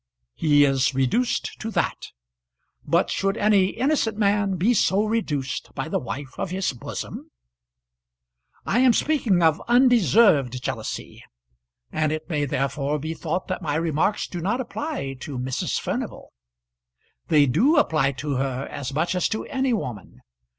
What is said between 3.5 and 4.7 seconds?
innocent man